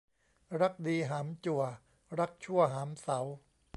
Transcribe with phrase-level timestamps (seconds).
[0.61, 1.61] รักดีหามจั่ว
[2.19, 3.19] รักชั่วหามเสา